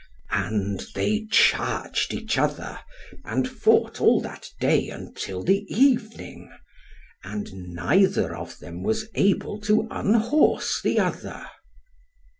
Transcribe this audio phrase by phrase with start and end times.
[0.31, 2.79] And they charged each other,
[3.23, 6.51] and fought all that day until the evening.
[7.23, 11.45] And neither of them was able to unhorse the other.